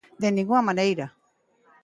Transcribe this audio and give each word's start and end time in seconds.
De 0.21 0.29
ningunha 0.31 0.67
maneira. 0.69 1.05